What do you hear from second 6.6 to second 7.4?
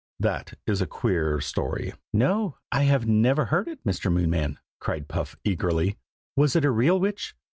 a real witch?